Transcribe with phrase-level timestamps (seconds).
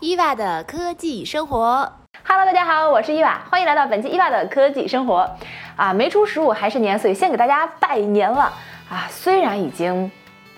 [0.00, 1.90] 伊娃的科技生活
[2.22, 5.26] ，Hello，大家好，我是伊娃，欢迎来到本期伊娃的科技生活。
[5.74, 8.52] 啊，没出十五还是年，所以先给大家拜年了
[8.90, 9.08] 啊！
[9.08, 10.10] 虽然已经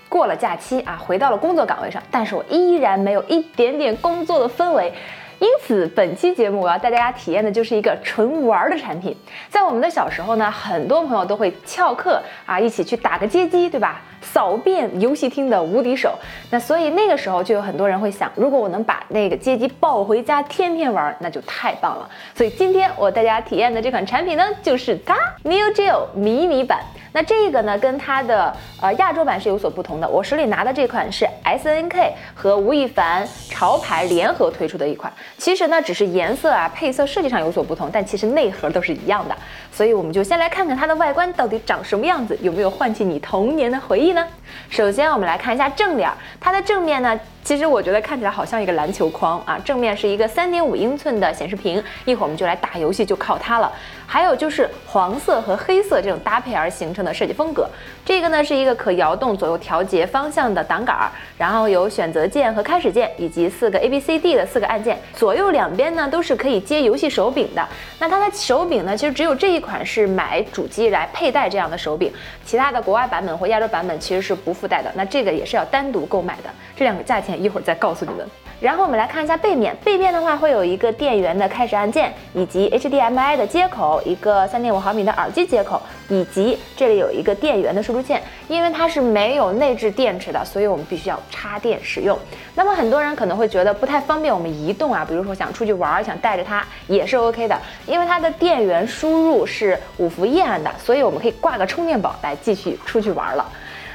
[0.09, 4.93] 过了假期啊，回到了工作岗位上，但是我依然没有一点点工作的氛围。
[5.39, 9.15] 因此，本期节目我要带大家体验的就是一个纯玩的产品。
[9.49, 14.01] 在我们的小时候呢，很多朋友都会翘课啊，一起去打个街机，对吧？
[14.21, 16.13] 扫遍游戏厅的无敌手。
[16.51, 22.09] 那所以那个时候就有很多人会想，如果我能把那个街机抱回家，天天玩，那就太棒了。
[22.35, 26.79] 所以今天我带大家体验的这款产品呢，就是它 Neo Geo 迷你版。
[27.11, 30.07] 那这个呢，跟它的呃亚洲版是有所不同的。
[30.07, 35.11] 我手里拿的这款是 S N K 和吴亦凡潮牌联合推出的一款。
[35.37, 39.35] 其实呢，只是颜色啊、配色设计上有所不同，但其实内核都是一样的。
[39.71, 44.25] 所以我们就先来看看它的外观到底长什么样子，有没有唤起你童年的回忆呢？
[44.69, 47.19] 首先，我们来看一下正脸，它的正面呢。
[47.41, 53.71] 其实我觉得看起来好像一个篮球框啊，正面是一个三点五英寸的显示屏，一会儿我们就来打游戏就靠它了。
[54.05, 57.67] 还有就是黄色和黑色这种搭配而形成的设计风格。
[58.05, 67.67] 这个呢是一个可摇动左右调节方向的挡杆，然后有选择键和开始键以及四个 A B C D 的四个按键，左右两边呢都是可以接游戏手柄的。
[67.99, 72.11] 那它的手柄呢，其实只有这一款是买主机来佩戴这样的手柄，
[72.45, 74.91] 其他的国外版本或亚洲版本其实是不附带的。
[74.95, 77.41] 那这个也是要单独购买的，这两个价钱。
[77.41, 78.27] 一会儿再告诉你们。
[78.59, 88.21] 然后我们来看一下背面，背面的话会有一个电源的开始按键，以及 HDMI 的接口，一个三点五毫米的耳机接口，以及这里有一个电源的输出线。
[88.49, 92.17] 因为它是没有内置电池的，所以我们必须要插电使用。
[92.55, 103.47] 那么很多人可能会觉得不太方便我们移动啊，比如说想出去玩，想带着它也是 OK 的，因为它的电源输入是五伏一安的，所以我们可以挂个充电宝来继续出去玩了。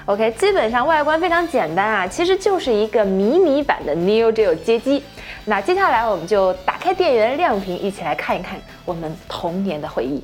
[0.06, 5.02] OK，基本上外观非常简单啊，其实就是一个迷你版的 Neo Geo 街机。
[5.46, 10.22] 那接下来我们就打开电源亮屏，一起来看一看我们童年的回忆。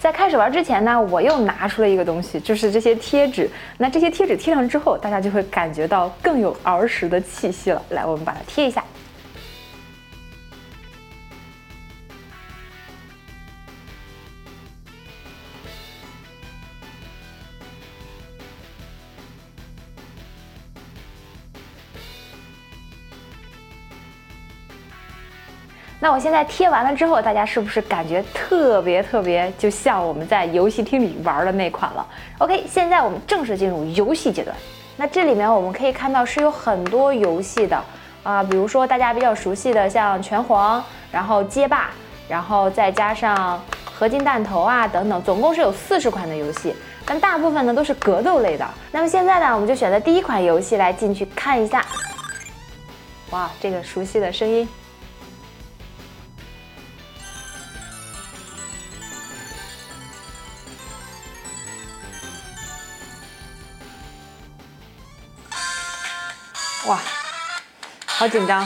[0.00, 3.48] 在开始玩之前呢，我又拿出了一个东西，就是这些贴纸。
[3.78, 7.80] 那这些贴纸贴上之后，大家就会感觉到更有儿时的气息了。
[7.90, 8.82] 来，我们把它贴一下。
[26.02, 32.06] 那我现在贴完了之后，大家是不是感觉特别特别，就像我们在游戏厅里玩的那款了
[32.38, 34.56] ？OK，现在我们正式进入游戏阶段。
[34.96, 37.78] 那这里面我们可以看到是有很多游戏的
[38.22, 41.90] 啊，比如说大家比较熟悉的像拳皇，然后街霸，
[42.26, 46.74] 然后再加上合金弹头啊等等，总共是有四十款的游戏，
[47.04, 48.66] 但大部分呢都是格斗类的。
[48.90, 51.84] 那么现在呢，我们就选择第一款游戏来进去看一下。
[53.32, 54.66] 哇，这个熟悉的声音。
[66.86, 66.98] 哇，
[68.06, 68.60] 好紧张！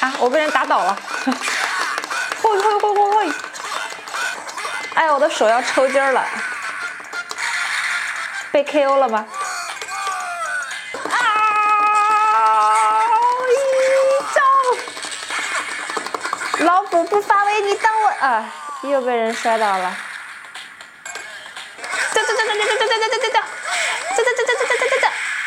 [0.00, 0.96] 啊，我被人打倒了！
[2.40, 3.32] 会会会会会！
[4.94, 6.24] 哎，我的手要抽筋了，
[8.52, 9.26] 被 KO 了吗？
[11.10, 11.18] 啊！
[16.60, 18.44] 老虎不发威，你当我啊！
[18.82, 19.96] 又被人摔倒了。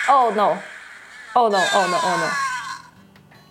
[0.10, 0.56] Oh no!
[1.34, 1.58] Oh no!
[1.58, 1.98] Oh no!
[1.98, 2.28] Oh no!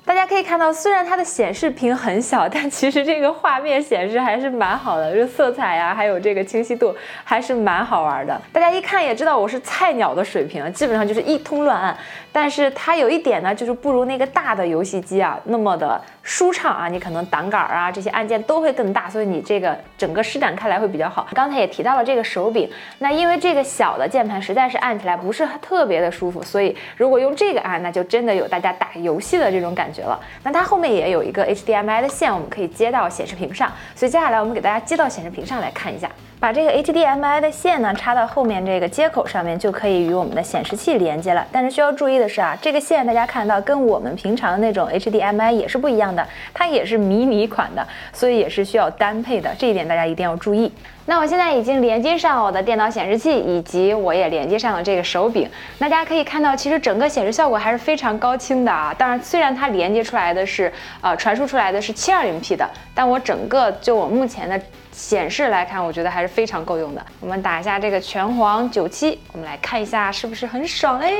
[0.06, 8.40] 大家可以看到，虽然它的显示屏很小，但其实这个画面显示还是蛮好的，就色彩呀，还有这个清晰度还是蛮好玩的。
[8.52, 11.96] 大家一看也知道我是菜鸟的水平，基本上就是一通乱按。
[12.32, 21.24] 但是它有一点呢，就是不如那个大的游戏机啊那么的舒畅啊，你可能挡杆啊这些按键都会更大，所以你这个整个施展开来会比较好。
[21.32, 30.02] 刚才也提到了这个手柄，那因为这个小的键盘实在是按起来不是特别的舒服，所以如果用这个按，那就真的有大家打游戏的这种感觉。
[30.02, 33.70] 了，那它后面也有一个 HDMI 的线，我们可以接到显示屏上。
[33.94, 36.10] 所以接下来我们给大家接到显示屏上来看一下，
[36.46, 41.44] 把这个 HDMI 的线呢插到后面这个接口上面，就可以与我们的显示器连接了。
[41.50, 50.72] 但是需要注意的是啊，这个线大家看到跟我们平常的那种 HDMI 也是不一样的，它也是迷你款的，所以也是需要单配的，这一点大家一定要注意。
[51.06, 55.50] 那我现在已经连接上我的电脑显示器，以及我也连接上了这个手柄。
[55.80, 58.94] 大家可以看到，其实整个显示效果还是非常高清的啊。
[58.96, 64.60] 当然，虽然它连接出来的是，呃，传输出来的是 720P 的，但我整个就我目前的。
[64.96, 67.06] 显示来看，我觉得还是非常够用的。
[67.20, 71.18] 我们打一下这个拳皇九七，我们来看一下是不是很爽嘞？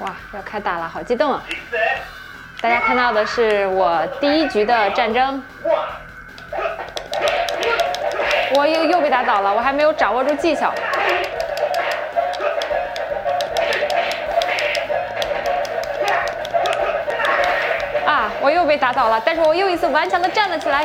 [0.00, 1.40] 哇，要开打了，好激动啊！
[2.60, 5.40] 大家看到的是我第一局的战争，
[8.56, 10.74] 我又又被打倒了，我还没有掌握住技巧。
[18.04, 20.84] 啊，我又被打倒了，但是我又一次顽强的站了起来。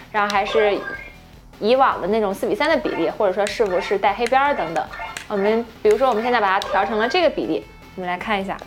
[0.11, 0.77] 然后还是
[1.59, 4.85] 以往的那种四比三的比例，或者说是不是带黑边儿等等。
[5.27, 7.65] 我们比如说我们现在把它调成了这个比例，
[7.95, 8.57] 我们来看一下，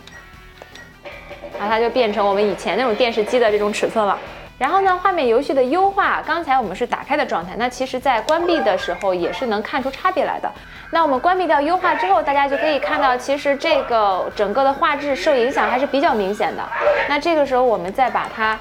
[1.59, 4.19] 然后它就变成我们以前那种电视机的这种尺寸了。
[4.57, 10.51] 然后呢，画面游戏的优化，刚才我们是打开的状态，那其实在关闭的时候也是能看出差别来的。
[10.91, 16.63] 那我们关闭掉优化之后，大家就可以看到，其实这个整个的画质受影响还是比较明显的。
[17.09, 18.57] 那这个时候我们再把它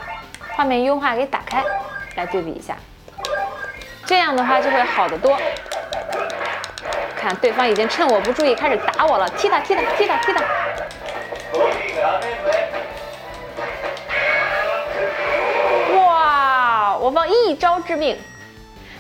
[0.56, 1.64] 画面优化给打开。
[2.16, 2.76] 来对比一下，
[4.06, 5.38] 这样的话就会好得多。
[7.16, 10.44] 看对方已经趁我不注意开始打我了，踢他踢他踢他踢他。
[15.96, 18.18] 哇，我方一招致命。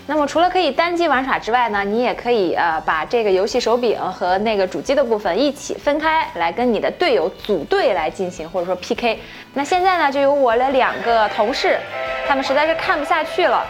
[0.05, 9.19] 那么除了可以单机玩耍之外呢，你也可以呃把这个游戏手柄和那个主机的部分一起分开来跟你的队友组队来进行或者说 PK。
[9.53, 11.79] 那现在呢就有我的两个同事。
[12.27, 13.65] 他们实在是看不下去了，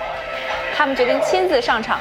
[0.76, 2.00] 他们决定亲自上场。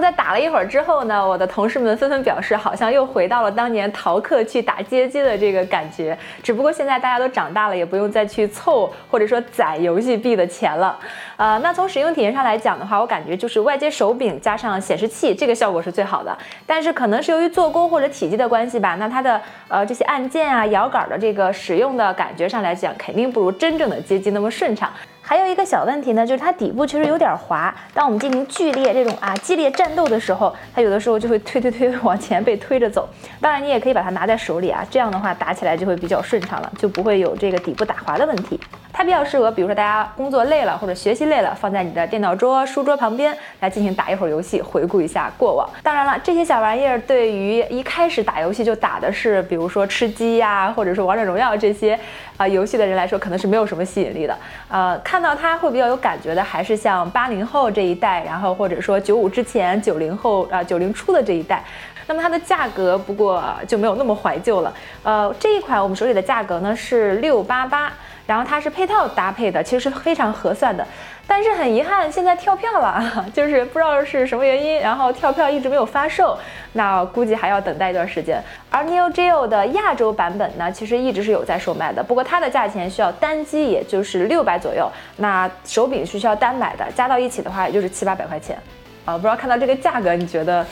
[0.00, 6.16] 在打了一会儿之后呢，我的同事们纷纷表示，好像又回到了当年逃课去打街机的这个感觉。
[6.42, 10.98] 只不过现在大家都长大了，也不用再去凑或者说攒游戏币的钱了。
[11.36, 16.36] 呃，那从使用体验上来讲的话，我感觉就是外接手柄加上显示器，这个效果是最好的。
[16.66, 24.90] 但是可能是由于做工或者体积的关系吧，那它的呃这些按键啊、摇杆的这个使用的感觉上来讲，肯定不如真正的街机那么顺畅。
[25.28, 27.74] 还有一个小问题呢，就是它底部确实有点滑。
[27.92, 33.06] 当我们进行剧烈这种啊激烈战斗的时候，它有的时候就会推推推往前被推着走。
[33.38, 38.58] 当然，你也可以把它拿在手里啊，这样的话打起来就会比较顺畅了，就不会有这个底部打滑的问题。
[38.98, 45.70] 它比较适合，比如说大家工作累了或者学习累了，放在你的电脑桌、书桌旁边来进行打一会儿游戏，回顾一下过往。
[45.84, 51.96] 当然了，这些小玩意儿对于一开始打游戏就打的是，比如说吃鸡呀，或者说王者荣耀这些
[52.36, 54.36] 啊游戏的人来说，可能是没有什么吸引力的。
[54.68, 61.62] 呃，看到它会比较有感觉的，还是像八零后这一代，然后或者说九五之前、九零后啊九零初的这一代。
[62.08, 64.74] 那么它的价格不过就没有那么怀旧了。
[65.04, 67.92] 呃，这一款我们手里的价格呢是六八八。
[68.28, 70.86] 然后它是配套搭配的，其实是非常合算的，
[71.26, 76.38] 但是很遗憾，现在跳票了， 就是不知道是什么原因，然后跳票一直没有发售，
[76.74, 78.38] 那估计还要等待一段时间。
[78.70, 88.58] 而 Neo Geo 的亚洲版本呢，其实一直是有在售卖的，不过它的价钱需要单机也就是六百左右，那手柄是需要单买的，加到一起的话也就是七八百块钱，
[89.06, 90.66] 啊，不知道看到这个价格，你觉得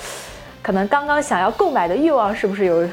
[0.61, 2.87] 可能刚刚想要购买的欲望是不是有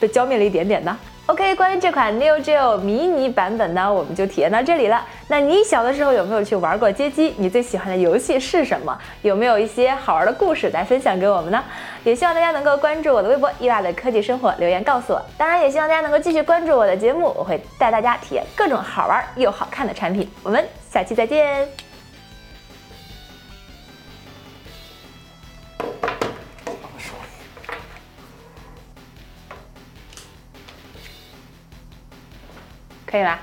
[0.00, 0.98] 被浇灭了一点点呢？
[1.30, 5.06] ？OK，关于这款 Neo Geo 迷你版本呢，我们就体验到这里了。
[5.28, 7.32] 那你小的时候有没有去玩过街机？
[7.36, 8.98] 你最喜欢的游戏是什么？
[9.22, 11.62] 有没有一些好玩的故事来分享给我们呢？
[12.02, 15.22] 也希望大家能够关注我的微博伊娃的科技生活，留言告诉我。
[15.38, 20.28] 当然，也希望大家能够继续关注我的节目，我会带大家体验各种好玩又好看的产品。
[20.42, 21.89] 我们下期再见。
[33.10, 33.40] 可以吧？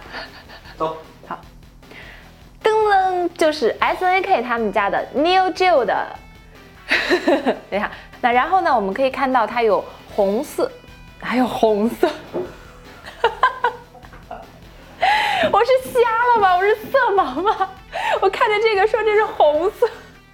[0.78, 0.98] 走。
[1.28, 1.42] 好。
[2.64, 6.08] 噔噔，就是 S N A K 他们家的 Neo Geo 的。
[7.70, 8.74] 等一下，那然后呢？
[8.74, 9.84] 我们可以看到它有
[10.16, 10.72] 红色，
[11.20, 12.10] 还有红色。
[15.52, 16.56] 我是瞎了吗？
[16.56, 17.70] 我是色盲吗？
[18.22, 19.88] 我看见这个说这是红色。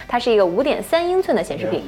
[0.06, 1.82] 它是一个五点三英寸的显示屏。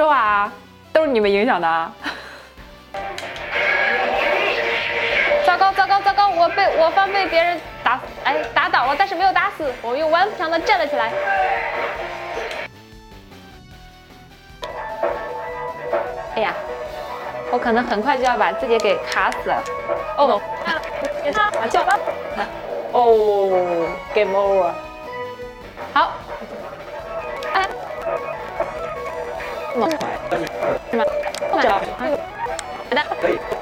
[0.00, 0.50] 说话啊，
[0.94, 1.92] 都是你们影响的啊。
[5.44, 6.30] 糟糕糟糕糟糕！
[6.30, 11.12] 我被我方被别人打，哎，打倒了，但是没有打死，我又顽强的站了起来。
[16.34, 16.54] 哎呀，
[17.52, 19.62] 我可能很快就要把自己给卡死了。
[20.16, 20.40] 哦，
[21.68, 21.84] 叫。
[22.92, 24.72] 哦，game over。
[25.92, 26.12] 好。
[29.72, 29.88] 什么？
[30.90, 31.04] 什么？
[31.50, 33.59] 好的。